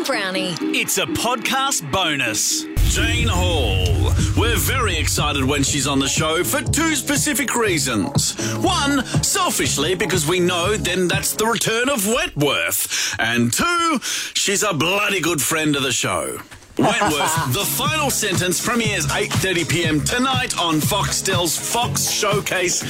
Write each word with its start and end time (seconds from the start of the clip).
and 0.00 0.06
Brownie. 0.06 0.54
It's 0.60 0.98
a 0.98 1.06
podcast 1.06 1.90
bonus. 1.90 2.64
Jane 2.94 3.28
Hall. 3.28 4.12
We're 4.36 4.56
very 4.56 4.96
excited 4.96 5.44
when 5.44 5.62
she's 5.62 5.86
on 5.86 5.98
the 5.98 6.08
show 6.08 6.42
for 6.42 6.62
two 6.62 6.94
specific 6.94 7.54
reasons. 7.54 8.34
One, 8.56 9.04
selfishly, 9.22 9.94
because 9.94 10.26
we 10.26 10.40
know 10.40 10.76
then 10.76 11.06
that's 11.08 11.34
the 11.34 11.46
return 11.46 11.88
of 11.88 12.06
Wentworth. 12.06 13.14
And 13.18 13.52
two, 13.52 14.00
she's 14.34 14.62
a 14.62 14.72
bloody 14.72 15.20
good 15.20 15.42
friend 15.42 15.76
of 15.76 15.82
the 15.82 15.92
show. 15.92 16.38
Wentworth, 16.80 17.52
the 17.52 17.64
final 17.64 18.10
sentence 18.10 18.64
premieres 18.64 19.06
8:30 19.06 19.68
p.m. 19.68 20.00
tonight 20.00 20.58
on 20.58 20.76
Foxtel's 20.76 21.56
Fox 21.58 22.10
Showcase. 22.10 22.80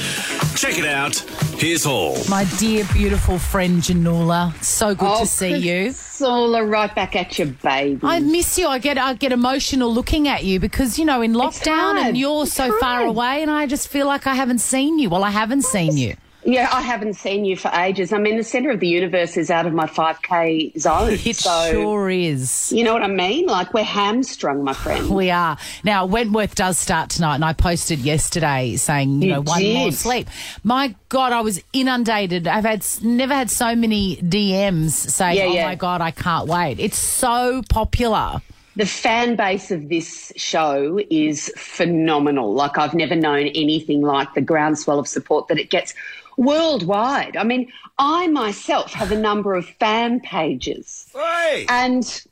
Check 0.59 0.77
it 0.79 0.85
out. 0.85 1.17
Here's 1.59 1.83
Hall. 1.83 2.17
My 2.29 2.45
dear, 2.57 2.85
beautiful 2.93 3.37
friend 3.37 3.81
Janula, 3.81 4.53
so 4.63 4.95
good 4.95 5.09
Oh, 5.11 5.19
to 5.21 5.25
see 5.27 5.57
you. 5.57 5.85
Priscilla, 5.91 6.63
right 6.63 6.93
back 6.95 7.15
at 7.17 7.37
you, 7.37 7.47
baby. 7.61 7.99
I 8.03 8.19
miss 8.19 8.57
you. 8.57 8.67
I 8.67 8.79
get 8.79 8.97
I 8.97 9.13
get 9.13 9.33
emotional 9.33 9.93
looking 9.93 10.27
at 10.29 10.45
you 10.45 10.59
because 10.59 10.97
you 10.97 11.03
know 11.03 11.21
in 11.21 11.33
lockdown 11.33 11.97
and 11.97 12.17
you're 12.17 12.43
It's 12.43 12.53
so 12.53 12.77
far 12.79 13.01
away, 13.03 13.41
and 13.41 13.51
I 13.51 13.65
just 13.67 13.89
feel 13.89 14.07
like 14.07 14.25
I 14.25 14.35
haven't 14.35 14.59
seen 14.59 14.99
you. 14.99 15.09
Well, 15.09 15.23
I 15.23 15.31
haven't 15.31 15.63
seen 15.63 15.97
you. 15.97 16.15
Yeah, 16.43 16.69
I 16.71 16.81
haven't 16.81 17.13
seen 17.13 17.45
you 17.45 17.55
for 17.55 17.69
ages. 17.73 18.11
I 18.11 18.17
mean, 18.17 18.37
the 18.37 18.43
centre 18.43 18.71
of 18.71 18.79
the 18.79 18.87
universe 18.87 19.37
is 19.37 19.51
out 19.51 19.65
of 19.65 19.73
my 19.73 19.85
5K 19.85 20.77
zone. 20.79 21.17
It 21.25 21.35
so, 21.35 21.71
sure 21.71 22.09
is. 22.09 22.71
you 22.71 22.83
know 22.83 22.93
what 22.93 23.03
I 23.03 23.07
mean? 23.07 23.45
Like, 23.45 23.73
we're 23.73 23.83
hamstrung, 23.83 24.63
my 24.63 24.73
friend. 24.73 25.09
We 25.09 25.29
are 25.29 25.57
now. 25.83 26.05
Wentworth 26.05 26.55
does 26.55 26.77
start 26.79 27.09
tonight, 27.09 27.35
and 27.35 27.45
I 27.45 27.53
posted 27.53 27.99
yesterday 27.99 28.75
saying, 28.75 29.21
you, 29.21 29.27
You 29.27 29.33
know, 29.35 29.41
one 29.41 29.63
more 29.73 29.91
sleep. 29.91 30.27
My 30.63 30.95
God, 31.09 31.31
I 31.31 31.41
was 31.41 31.61
inundated. 31.73 32.47
I've 32.47 32.65
had 32.65 32.85
never 33.03 33.33
had 33.33 33.51
so 33.51 33.75
many 33.75 34.17
DMs 34.17 34.91
saying, 34.91 35.37
Yeah, 35.37 35.43
"Oh 35.43 35.53
yeah. 35.53 35.65
my 35.67 35.75
God, 35.75 36.01
I 36.01 36.11
can't 36.11 36.47
wait." 36.47 36.79
It's 36.79 36.97
so 36.97 37.61
popular. 37.69 38.41
The 38.77 38.85
fan 38.85 39.35
base 39.35 39.69
of 39.69 39.89
this 39.89 40.31
show 40.37 40.97
is 41.09 41.51
phenomenal. 41.57 42.53
Like, 42.53 42.77
I've 42.77 42.93
never 42.93 43.15
known 43.15 43.47
anything 43.47 44.01
like 44.01 44.33
the 44.33 44.41
groundswell 44.41 44.97
of 44.97 45.07
support 45.09 45.49
that 45.49 45.59
it 45.59 45.69
gets 45.69 45.93
worldwide. 46.41 47.37
I 47.37 47.43
mean, 47.43 47.71
I 47.97 48.27
myself 48.27 48.93
have 48.93 49.11
a 49.11 49.17
number 49.17 49.53
of 49.53 49.65
fan 49.79 50.19
pages. 50.21 51.07
Hey! 51.13 51.65
and 51.69 52.25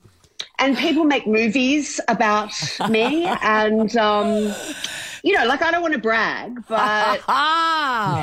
and 0.58 0.78
people 0.78 1.04
make 1.06 1.26
movies 1.28 2.00
about 2.08 2.52
me 2.90 3.26
and 3.42 3.96
um 3.98 4.54
you 5.24 5.34
know 5.38 5.46
like 5.46 5.62
i 5.62 5.70
don't 5.72 5.82
want 5.82 5.94
to 5.94 6.00
brag 6.00 6.66
but 6.68 7.22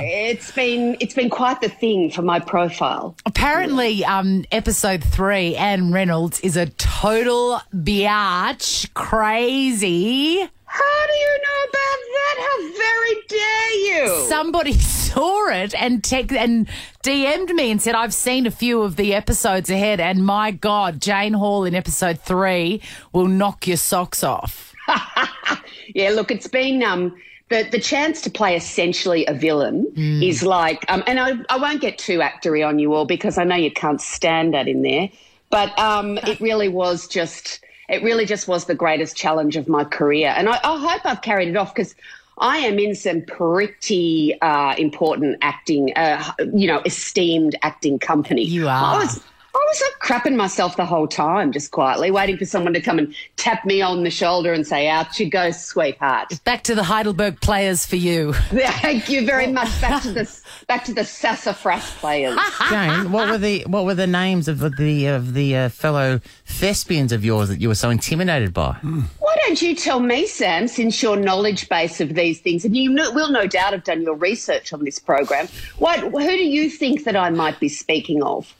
it's 0.02 0.50
been 0.52 0.96
it's 1.00 1.14
been 1.14 1.28
quite 1.30 1.60
the 1.60 1.68
thing 1.68 2.10
for 2.10 2.22
my 2.22 2.38
profile 2.40 3.14
Apparently, 3.26 4.04
um, 4.04 4.44
episode 4.50 5.04
three, 5.04 5.54
Ann 5.56 5.92
Reynolds 5.92 6.40
is 6.40 6.56
a 6.56 6.66
total 6.66 7.60
biatch, 7.74 8.92
crazy. 8.94 10.38
how 10.64 11.06
do 11.06 11.12
you 11.12 11.32
know 11.44 11.60
about 11.68 12.00
that 12.16 12.36
how 12.56 12.72
very 12.76 13.14
dare 13.28 13.72
you 13.72 14.26
Somebody 14.28 14.72
saw 14.78 15.48
it 15.48 15.74
and 15.74 16.02
tech 16.02 16.32
and 16.32 16.68
DM'd 17.02 17.54
me 17.54 17.70
and 17.70 17.80
said, 17.80 17.94
"I've 17.94 18.14
seen 18.14 18.46
a 18.46 18.50
few 18.50 18.82
of 18.82 18.96
the 18.96 19.14
episodes 19.14 19.70
ahead, 19.70 20.00
and 20.00 20.24
my 20.24 20.50
God, 20.50 21.00
Jane 21.00 21.32
Hall 21.32 21.64
in 21.64 21.74
episode 21.74 22.20
three 22.20 22.82
will 23.12 23.28
knock 23.28 23.66
your 23.66 23.76
socks 23.76 24.22
off." 24.22 24.74
yeah 25.94 26.10
look 26.10 26.30
it's 26.30 26.46
been 26.46 26.80
um 26.82 27.12
the, 27.48 27.68
the 27.70 27.80
chance 27.80 28.22
to 28.22 28.30
play 28.30 28.56
essentially 28.56 29.24
a 29.26 29.34
villain 29.34 29.92
is 29.96 30.42
like, 30.42 30.84
um, 30.88 31.04
and 31.06 31.20
I, 31.20 31.34
I 31.48 31.58
won't 31.58 31.80
get 31.80 31.96
too 31.96 32.18
actory 32.18 32.66
on 32.66 32.80
you 32.80 32.92
all 32.92 33.04
because 33.04 33.38
I 33.38 33.44
know 33.44 33.54
you 33.54 33.70
can't 33.70 34.00
stand 34.00 34.52
that 34.54 34.66
in 34.66 34.82
there, 34.82 35.08
but 35.50 35.78
um, 35.78 36.18
it 36.26 36.40
really 36.40 36.68
was 36.68 37.06
just, 37.06 37.60
it 37.88 38.02
really 38.02 38.26
just 38.26 38.48
was 38.48 38.64
the 38.64 38.74
greatest 38.74 39.16
challenge 39.16 39.56
of 39.56 39.68
my 39.68 39.84
career. 39.84 40.34
And 40.36 40.48
I, 40.48 40.58
I 40.64 40.78
hope 40.78 41.06
I've 41.06 41.22
carried 41.22 41.48
it 41.48 41.56
off 41.56 41.72
because 41.72 41.94
I 42.38 42.58
am 42.58 42.78
in 42.78 42.94
some 42.94 43.22
pretty 43.22 44.38
uh, 44.40 44.74
important 44.76 45.38
acting, 45.42 45.92
uh, 45.96 46.32
you 46.52 46.66
know, 46.66 46.82
esteemed 46.84 47.56
acting 47.62 47.98
company. 47.98 48.42
You 48.42 48.68
are. 48.68 48.96
I 48.96 48.98
was, 48.98 49.22
I 49.54 49.66
was 49.68 49.82
like 49.82 50.22
crapping 50.22 50.36
myself 50.36 50.76
the 50.76 50.84
whole 50.84 51.08
time, 51.08 51.50
just 51.50 51.70
quietly 51.70 52.10
waiting 52.10 52.36
for 52.36 52.44
someone 52.44 52.74
to 52.74 52.80
come 52.80 52.98
and 52.98 53.14
tap 53.36 53.64
me 53.64 53.80
on 53.80 54.04
the 54.04 54.10
shoulder 54.10 54.52
and 54.52 54.66
say, 54.66 54.86
"Out 54.86 55.18
you 55.18 55.30
go, 55.30 55.50
sweetheart." 55.50 56.38
Back 56.44 56.62
to 56.64 56.74
the 56.74 56.82
Heidelberg 56.82 57.40
players 57.40 57.86
for 57.86 57.96
you. 57.96 58.32
Thank 58.50 59.08
you 59.08 59.24
very 59.24 59.46
much. 59.46 59.80
Back 59.80 60.02
to 60.02 60.12
the 60.12 60.40
back 60.68 60.84
to 60.84 60.92
the 60.92 61.04
sassafras 61.04 61.90
players. 61.92 62.38
Jane, 62.68 63.12
what 63.12 63.30
were 63.30 63.38
the 63.38 63.62
what 63.66 63.86
were 63.86 63.94
the 63.94 64.06
names 64.06 64.46
of 64.46 64.58
the 64.76 65.06
of 65.06 65.32
the 65.32 65.56
uh, 65.56 65.68
fellow 65.70 66.20
thespians 66.44 67.12
of 67.12 67.24
yours 67.24 67.48
that 67.48 67.60
you 67.60 67.68
were 67.68 67.74
so 67.74 67.88
intimidated 67.88 68.52
by? 68.52 68.74
Why 68.74 69.35
don't 69.46 69.62
you 69.62 69.76
tell 69.76 70.00
me, 70.00 70.26
Sam, 70.26 70.66
since 70.66 71.00
your 71.00 71.16
knowledge 71.16 71.68
base 71.68 72.00
of 72.00 72.14
these 72.14 72.40
things, 72.40 72.64
and 72.64 72.76
you 72.76 72.92
will 72.92 73.30
no 73.30 73.46
doubt 73.46 73.72
have 73.74 73.84
done 73.84 74.02
your 74.02 74.16
research 74.16 74.72
on 74.72 74.84
this 74.84 74.98
program. 74.98 75.46
What, 75.78 76.00
who 76.00 76.10
do 76.10 76.44
you 76.44 76.68
think 76.68 77.04
that 77.04 77.14
I 77.14 77.30
might 77.30 77.60
be 77.60 77.68
speaking 77.68 78.24
of? 78.24 78.52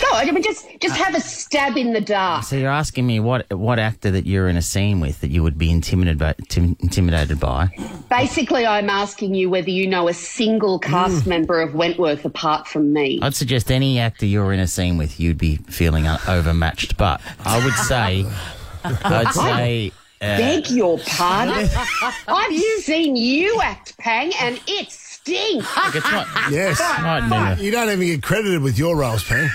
Go, 0.00 0.08
I 0.12 0.30
mean, 0.30 0.44
just 0.44 0.64
just 0.80 0.96
have 0.96 1.12
a 1.16 1.20
stab 1.20 1.76
in 1.76 1.92
the 1.92 2.00
dark. 2.00 2.44
So 2.44 2.54
you're 2.54 2.70
asking 2.70 3.04
me 3.04 3.18
what 3.18 3.52
what 3.52 3.80
actor 3.80 4.12
that 4.12 4.26
you're 4.26 4.48
in 4.48 4.56
a 4.56 4.62
scene 4.62 5.00
with 5.00 5.20
that 5.22 5.32
you 5.32 5.42
would 5.42 5.58
be 5.58 5.72
intimidated 5.72 6.20
by, 6.20 6.36
tim- 6.48 6.76
intimidated 6.78 7.40
by? 7.40 7.68
Basically, 8.08 8.64
I'm 8.64 8.88
asking 8.88 9.34
you 9.34 9.50
whether 9.50 9.70
you 9.70 9.88
know 9.88 10.06
a 10.06 10.14
single 10.14 10.78
cast 10.78 11.24
mm. 11.24 11.26
member 11.26 11.60
of 11.60 11.74
Wentworth 11.74 12.24
apart 12.24 12.68
from 12.68 12.92
me. 12.92 13.18
I'd 13.22 13.34
suggest 13.34 13.72
any 13.72 13.98
actor 13.98 14.24
you're 14.24 14.52
in 14.52 14.60
a 14.60 14.68
scene 14.68 14.98
with, 14.98 15.18
you'd 15.18 15.38
be 15.38 15.56
feeling 15.56 16.06
overmatched. 16.28 16.96
But 16.96 17.20
I 17.44 17.64
would 17.64 17.74
say, 17.74 18.24
I'd 18.84 19.28
say. 19.32 19.92
Uh, 20.20 20.36
Beg 20.38 20.70
your 20.70 20.98
pardon. 21.00 21.68
I've 22.28 22.52
seen 22.82 23.16
you 23.16 23.60
act, 23.60 23.98
Pang, 23.98 24.30
and 24.40 24.60
it 24.68 24.88
stinks. 24.90 25.66
it's 25.94 26.12
not, 26.12 26.28
Yes. 26.50 26.78
not 26.78 27.28
never. 27.28 27.60
You 27.62 27.72
don't 27.72 27.88
even 27.90 28.06
get 28.06 28.22
credited 28.22 28.62
with 28.62 28.78
your 28.78 28.96
roles, 28.96 29.24
Pam. 29.24 29.50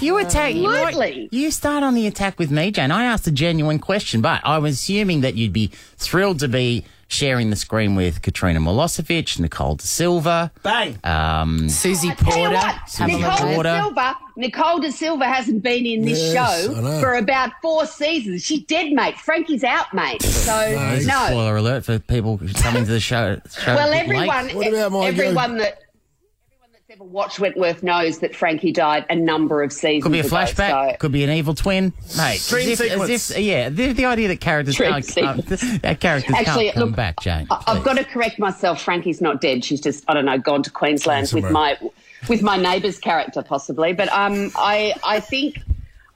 You 0.00 0.18
attack. 0.18 0.54
You, 0.54 0.64
know 0.64 0.68
what? 0.68 0.88
Absolutely. 0.88 1.28
you 1.32 1.50
start 1.50 1.82
on 1.82 1.94
the 1.94 2.06
attack 2.06 2.38
with 2.38 2.50
me, 2.50 2.70
Jane. 2.72 2.90
I 2.90 3.04
asked 3.04 3.26
a 3.26 3.30
genuine 3.30 3.78
question, 3.78 4.20
but 4.20 4.42
I 4.44 4.58
was 4.58 4.74
assuming 4.74 5.22
that 5.22 5.34
you'd 5.36 5.52
be 5.54 5.68
thrilled 5.96 6.40
to 6.40 6.48
be 6.48 6.84
sharing 7.12 7.50
the 7.50 7.56
screen 7.56 7.94
with 7.94 8.22
Katrina 8.22 8.58
Milosevic, 8.58 9.38
Nicole 9.38 9.76
da 9.76 9.82
Silva. 9.84 10.50
Bang! 10.62 10.98
Um, 11.04 11.68
Susie 11.68 12.08
Tell 12.08 12.16
you 12.28 12.32
Porter, 12.48 12.54
what, 12.54 12.76
Pamela 12.96 13.18
Nicole 13.20 13.36
De 13.48 13.54
Porter. 13.54 13.78
Silva, 13.82 14.16
Nicole 14.36 14.78
da 14.80 14.90
Silva 14.90 15.24
hasn't 15.26 15.62
been 15.62 15.84
in 15.84 16.04
this 16.06 16.18
Yes, 16.32 16.68
I 16.68 16.72
show 16.72 17.00
for 17.00 17.14
about 17.14 17.50
four 17.60 17.84
seasons. 17.86 18.42
She's 18.44 18.64
dead, 18.64 18.92
mate. 18.92 19.16
Frankie's 19.18 19.62
out, 19.62 19.92
mate. 19.92 20.22
So 20.22 20.52
There's 20.52 21.06
no. 21.06 21.26
spoiler 21.26 21.56
alert 21.58 21.84
for 21.84 21.98
people 21.98 22.38
coming 22.56 22.84
to 22.86 22.90
the 22.90 23.00
show. 23.00 23.40
show 23.58 23.74
Well, 23.74 23.88
a 23.88 23.90
late. 23.90 24.04
everyone, 24.04 24.48
What 24.56 24.66
about 24.68 24.92
my 24.92 25.06
everyone 25.06 25.58
that. 25.58 25.81
Everyone 27.02 27.26
that's 27.26 27.38
Ever 27.38 27.38
watched 27.38 27.40
Wentworth 27.40 27.82
knows 27.82 28.18
that 28.18 28.34
Frankie 28.34 28.72
died 28.72 29.04
a 29.10 29.14
number 29.14 29.62
of 29.62 29.72
seasons 29.72 30.04
Could 30.04 30.12
be 30.12 30.18
a 30.20 30.24
ago, 30.24 30.36
flashback. 30.36 30.92
so- 30.92 30.96
Could 30.98 31.12
be 31.12 31.24
an 31.24 31.30
evil 31.30 31.54
twin, 31.54 31.92
mate. 32.16 32.44
Dream 32.48 32.68
as 32.70 32.80
if, 32.80 32.90
sequence. 32.90 33.10
As 33.10 33.30
if, 33.30 33.38
yeah, 33.38 33.68
the, 33.68 33.92
the 33.92 34.04
idea 34.04 34.28
that 34.28 34.40
characters 34.40 34.76
Dream 34.76 34.92
can't, 34.92 35.14
come, 35.14 35.36
that 35.82 36.00
characters 36.00 36.34
Actually, 36.34 36.64
can't 36.66 36.74
come 36.74 36.88
look, 36.88 36.96
back, 36.96 37.20
Jane. 37.20 37.46
I- 37.50 37.62
I've 37.66 37.84
got 37.84 37.96
to 37.98 38.04
correct 38.04 38.38
myself. 38.38 38.82
Frankie's 38.82 39.20
not 39.20 39.40
dead. 39.40 39.64
She's 39.64 39.80
just 39.80 40.04
I 40.08 40.14
don't 40.14 40.24
know 40.24 40.38
gone 40.38 40.62
to 40.64 40.70
Queensland 40.70 41.30
with 41.32 41.50
my 41.50 41.78
with 42.28 42.42
my 42.42 42.56
neighbour's 42.56 42.98
character 42.98 43.42
possibly. 43.42 43.92
But 43.92 44.08
um, 44.12 44.50
I 44.56 44.94
I 45.04 45.20
think. 45.20 45.58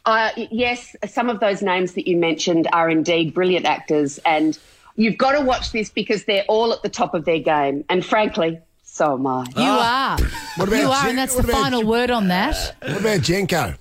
Uh, 0.04 0.30
yes, 0.52 0.94
some 1.08 1.28
of 1.28 1.40
those 1.40 1.62
names 1.62 1.94
that 1.94 2.06
you 2.06 2.16
mentioned 2.16 2.68
are 2.72 2.88
indeed 2.88 3.34
brilliant 3.34 3.66
actors, 3.66 4.18
and 4.18 4.56
you've 4.94 5.18
got 5.18 5.32
to 5.32 5.40
watch 5.40 5.72
this 5.72 5.90
because 5.90 6.26
they're 6.26 6.44
all 6.46 6.72
at 6.72 6.80
the 6.84 6.88
top 6.88 7.12
of 7.12 7.24
their 7.24 7.40
game. 7.40 7.84
And 7.88 8.06
frankly, 8.06 8.60
so 8.96 9.12
am 9.14 9.26
I. 9.26 9.42
You 9.42 9.52
ah. 9.56 10.14
are. 10.18 10.24
What 10.56 10.68
about 10.68 10.78
you 10.80 10.88
are, 10.90 11.00
Jen- 11.02 11.10
and 11.10 11.18
that's 11.18 11.34
what 11.36 11.44
the 11.44 11.52
about- 11.52 11.62
final 11.62 11.84
word 11.84 12.10
on 12.10 12.28
that. 12.28 12.74
What 12.80 13.00
about 13.00 13.20
Jenko? 13.20 13.76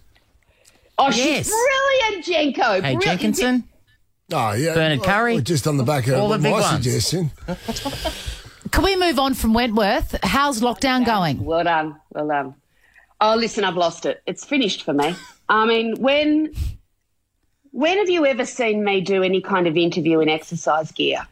Oh, 0.98 1.08
Yes. 1.10 1.16
she's 1.48 1.50
brilliant, 1.50 2.26
Jenko. 2.26 2.74
Hey, 2.76 2.80
Brilliant. 2.82 3.04
Jenkinson. 3.04 3.64
Oh, 4.34 4.52
yeah. 4.54 4.74
Bernard 4.74 5.00
well, 5.00 5.08
Curry? 5.08 5.34
well, 5.36 5.44
Just 5.44 5.68
on 5.68 5.78
the 5.78 5.84
back 5.84 6.08
of 6.08 6.16
All 6.16 6.30
the 6.30 6.38
my 6.38 6.44
big 6.44 6.52
ones. 6.52 6.66
suggestion. 6.84 7.32
Can 8.72 8.84
we 8.84 8.96
move 8.98 9.20
on 9.20 9.34
from 9.36 9.54
Wentworth? 9.54 10.16
How's 10.24 10.60
lockdown 10.62 11.06
going? 11.06 11.46
Well 11.46 11.64
done. 11.64 11.96
Well 12.12 12.28
done. 12.28 12.56
Oh, 13.22 13.36
listen, 13.36 13.64
I've 13.64 13.76
lost 13.78 14.06
it. 14.06 14.22
It's 14.26 14.44
finished 14.44 14.84
for 14.84 14.94
me. 14.94 15.16
I 15.48 15.66
mean, 15.66 15.96
when 16.02 16.54
when 17.72 17.98
have 18.00 18.10
you 18.10 18.26
ever 18.26 18.46
seen 18.46 18.84
me 18.84 19.00
do 19.02 19.24
any 19.24 19.42
kind 19.42 19.68
of 19.68 19.78
interview 19.78 20.20
in 20.20 20.28
exercise 20.30 20.92
gear? 20.92 21.26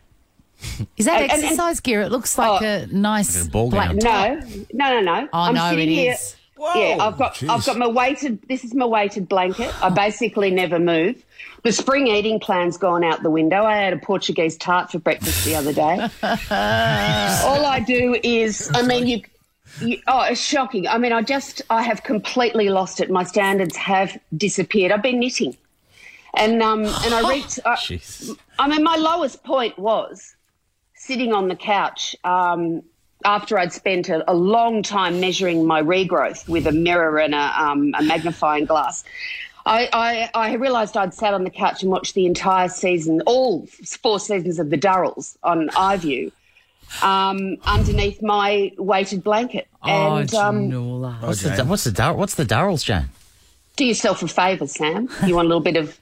Is 0.98 1.06
that 1.06 1.22
And- 1.22 1.32
and- 1.32 1.44
exercise 1.44 1.80
gear? 1.80 2.02
It 2.02 2.12
looks 2.12 2.38
like 2.38 2.62
Oh. 2.62 2.66
a 2.66 2.86
nice 2.88 3.36
Like 3.36 3.46
a 3.46 3.50
ball 3.52 3.70
black 3.70 3.90
gown. 3.90 4.00
top. 4.00 4.48
No, 4.74 4.90
no, 4.90 5.02
no, 5.02 5.22
no. 5.22 5.28
Oh 5.34 5.40
I'm 5.40 5.56
no, 5.56 5.70
sitting 5.72 5.90
it 5.90 5.96
here. 5.96 6.14
is. 6.14 6.36
Yeah, 6.76 6.98
I've 7.02 7.18
got 7.18 7.36
jeez. 7.36 7.50
I've 7.50 7.66
got 7.66 7.78
my 7.78 7.88
weighted. 7.88 8.40
This 8.48 8.64
is 8.64 8.74
my 8.74 8.86
weighted 8.86 9.28
blanket. 9.28 9.74
I 9.84 9.90
basically 9.90 10.50
never 10.50 10.80
move. 10.80 11.22
The 11.64 11.74
spring 11.74 12.08
eating 12.08 12.40
plan's 12.40 12.78
gone 12.78 13.04
out 13.04 13.22
the 13.22 13.30
window. 13.30 13.64
I 13.66 13.76
had 13.78 13.92
a 13.92 13.98
Portuguese 13.98 14.56
tart 14.58 14.90
for 14.90 15.00
breakfast 15.00 15.44
the 15.44 15.56
other 15.56 15.74
day. 15.74 16.08
All 17.46 17.66
I 17.66 17.84
do 17.86 18.18
is, 18.24 18.72
I 18.74 18.82
mean, 18.84 19.08
you, 19.08 19.22
you. 19.82 20.00
Oh, 20.08 20.22
it's 20.22 20.40
shocking. 20.40 20.88
I 20.88 20.98
mean, 20.98 21.12
I 21.12 21.22
just, 21.22 21.62
I 21.70 21.82
have 21.82 22.04
completely 22.04 22.70
lost 22.70 23.02
it. 23.02 23.10
My 23.10 23.24
standards 23.24 23.76
have 23.76 24.18
disappeared. 24.38 24.92
I've 24.94 25.04
been 25.04 25.20
knitting. 25.20 25.58
And 26.36 26.62
um, 26.64 26.86
and 26.86 27.14
I 27.14 27.30
reached. 27.34 27.60
I, 27.66 27.78
I 28.60 28.68
mean, 28.70 28.84
my 28.84 28.96
lowest 28.96 29.44
point 29.44 29.78
was 29.78 30.36
sitting 31.06 31.34
on 31.34 31.48
the 31.50 31.56
couch 31.56 32.16
um, 32.24 32.82
after 33.26 33.58
I'd 33.58 33.74
spent 33.74 34.10
a, 34.10 34.30
a 34.32 34.34
long 34.34 34.84
time 34.84 35.20
measuring 35.20 35.66
my 35.66 35.82
regrowth 35.82 36.48
with 36.48 36.66
a 36.66 36.72
mirror 36.72 37.20
and 37.20 37.36
a, 37.36 37.62
um, 37.62 37.94
a 37.98 38.04
magnifying 38.04 38.66
glass. 38.66 39.04
I, 39.66 39.90
I, 39.94 40.30
I 40.34 40.54
realised 40.56 40.96
I'd 40.96 41.14
sat 41.14 41.34
on 41.34 41.44
the 41.44 41.50
couch 41.50 41.84
and 41.84 41.92
watched 41.92 42.16
the 42.16 42.26
entire 42.26 42.70
season, 42.70 43.22
all 43.26 43.66
four 44.02 44.20
seasons 44.20 44.60
of 44.60 44.70
the 44.70 44.78
Durrells 44.78 45.38
on 45.44 45.70
iView, 45.70 46.32
um, 47.02 47.58
underneath 47.66 48.22
my 48.22 48.72
weighted 48.78 49.24
blanket. 49.24 49.68
and 49.84 50.34
um, 50.34 50.70
Janula. 50.70 51.22
What's 51.22 51.42
the 51.42 51.66
what's 51.66 51.84
the 51.86 51.92
Dar- 51.92 52.14
what's 52.14 52.36
the 52.36 52.46
Durrells, 52.46 52.84
Jane? 52.84 53.10
do 53.76 53.86
yourself 53.86 54.22
a 54.22 54.28
favour, 54.28 54.68
Sam. 54.68 55.10
You 55.26 55.36
want 55.36 55.48
a 55.48 55.50
little 55.50 55.64
bit 55.64 55.78
of 55.78 56.00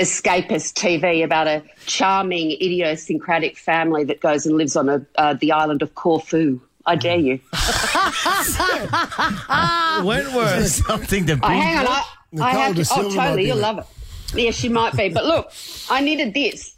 escapist 0.00 0.74
TV 0.74 1.24
about 1.24 1.46
a 1.46 1.62
charming, 1.86 2.52
idiosyncratic 2.52 3.56
family 3.56 4.04
that 4.04 4.20
goes 4.20 4.46
and 4.46 4.56
lives 4.56 4.76
on 4.76 4.88
a, 4.88 5.06
uh, 5.16 5.34
the 5.34 5.52
island 5.52 5.82
of 5.82 5.94
Corfu. 5.94 6.60
I 6.86 6.96
dare 6.96 7.18
you. 7.18 7.40
Wentworth. 10.04 10.66
Something 10.68 11.26
to 11.26 11.32
Oh, 11.34 11.48
be. 11.48 11.54
hang 11.54 11.78
on. 11.78 11.86
I, 11.86 12.04
I 12.40 12.50
have 12.52 12.76
to. 12.76 12.84
Oh, 12.92 13.14
totally. 13.14 13.46
You'll 13.46 13.56
love 13.58 13.78
it. 13.78 13.86
Yeah, 14.34 14.50
she 14.50 14.68
might 14.68 14.94
be. 14.96 15.08
But 15.08 15.24
look, 15.24 15.52
I 15.90 16.00
needed 16.00 16.34
this. 16.34 16.76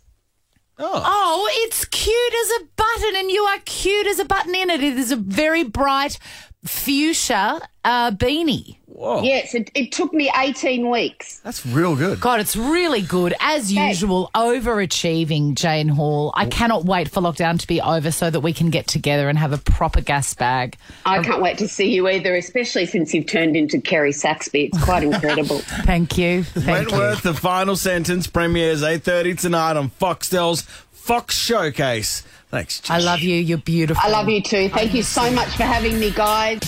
Oh. 0.79 1.03
Oh, 1.05 1.49
it's 1.65 1.85
cute 1.87 2.35
as 2.35 2.63
a 2.63 2.67
button, 2.77 3.17
and 3.17 3.31
you 3.31 3.43
are 3.43 3.59
cute 3.65 4.07
as 4.07 4.19
a 4.19 4.25
button 4.27 4.55
in 4.55 4.69
it. 4.71 4.83
It 4.83 4.99
is 4.99 5.11
a 5.11 5.17
very 5.17 5.65
bright 5.65 6.19
fuchsia 6.67 7.61
uh, 7.85 8.11
beanie. 8.11 8.77
Yes, 8.99 9.55
it, 9.55 9.71
it 9.75 9.93
took 9.93 10.13
me 10.15 10.33
18 10.35 10.89
weeks. 10.89 11.41
That's 11.41 11.67
real 11.67 11.97
good. 11.97 12.19
God, 12.19 12.41
it's 12.41 12.57
really 12.57 13.03
good. 13.03 13.35
As 13.41 13.71
usual, 13.71 14.31
overachieving, 14.35 15.55
Jane 15.55 15.89
Hall. 15.89 16.33
I 16.35 16.47
cannot 16.47 16.87
wait 16.87 17.11
for 17.11 17.21
lockdown 17.21 17.59
to 17.61 17.67
be 17.67 17.81
over 17.81 18.11
so 18.11 18.31
that 18.31 18.41
we 18.41 18.55
can 18.55 18.71
get 18.71 18.87
together 18.87 19.29
and 19.29 19.39
have 19.39 19.53
a 19.53 19.59
proper 19.59 20.01
gas 20.01 20.33
bag. 20.33 20.77
I 21.05 21.23
can't 21.23 21.43
wait 21.43 21.59
to 21.59 21.69
see 21.69 21.93
you 21.93 22.09
either, 22.09 22.35
especially 22.37 22.87
since 22.87 23.13
you've 23.13 23.27
turned 23.27 23.55
into 23.55 23.81
Kerry 23.81 24.13
Saxby. 24.13 24.71
It's 24.73 24.83
quite 24.83 25.03
incredible. 25.03 25.59
Thank 25.59 26.17
you. 26.17 26.45
Thank 26.45 26.91
you. 26.91 26.99
Wentworth, 26.99 27.23
the 27.23 27.35
final 27.35 27.77
sentence 27.77 28.27
premieres 28.27 28.83
8.30 28.83 29.39
tonight 29.39 29.77
on 29.77 29.91
Foxtel's 29.91 30.63
Fox 31.07 31.37
Showcase. 31.37 32.25
Thanks. 32.51 32.83
I 32.91 32.99
love 32.99 33.21
you. 33.21 33.37
You're 33.37 33.59
beautiful. 33.59 34.03
I 34.05 34.11
love 34.11 34.29
you 34.29 34.43
too. 34.43 34.69
Thank 34.71 34.93
you 34.93 35.05
so 35.05 35.31
much 35.31 35.57
for 35.57 35.63
having 35.63 36.01
me, 36.01 36.11
guys. 36.11 36.59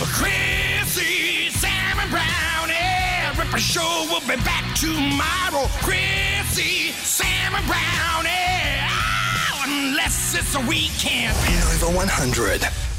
Chrissie, 0.00 1.50
Sam 1.50 1.98
and 2.00 2.10
Brownie. 2.10 3.38
Ripper 3.38 3.58
Show 3.58 4.06
will 4.08 4.20
be 4.20 4.42
back 4.44 4.74
tomorrow. 4.76 5.66
Chrissie, 5.82 6.92
Sam 6.92 7.54
and 7.54 7.66
Brownie. 7.66 8.30
Oh, 8.88 9.64
unless 9.66 10.36
it's 10.38 10.54
a 10.54 10.60
weekend. 10.66 11.36
Over 11.82 11.94
100. 11.94 12.91